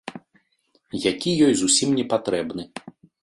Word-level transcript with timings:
Які 1.11 1.31
ёй 1.47 1.53
зусім 1.61 1.89
не 1.99 2.05
патрэбны. 2.13 2.63